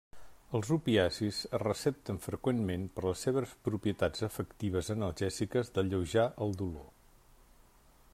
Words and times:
Els 0.59 0.69
opiacis 0.75 1.41
es 1.57 1.59
recepten 1.63 2.17
freqüentment 2.23 2.87
per 2.95 3.03
les 3.07 3.21
seves 3.27 3.53
propietats 3.67 4.25
efectives 4.29 4.91
analgèsiques 4.95 5.71
d'alleujar 5.77 6.25
el 6.47 6.57
dolor. 6.63 6.89